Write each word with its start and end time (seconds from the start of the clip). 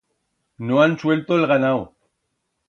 No 0.69 0.79
han 0.85 0.97
suelto 1.03 1.37
el 1.37 1.47
ganau. 1.53 1.85